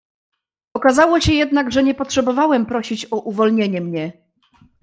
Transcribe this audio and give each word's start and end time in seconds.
"Okazało 0.73 1.21
się 1.21 1.33
jednak, 1.33 1.71
że 1.71 1.83
nie 1.83 1.93
potrzebowałem 1.95 2.65
prosić 2.65 3.07
o 3.11 3.17
uwolnienie 3.19 3.81
mnie." 3.81 4.13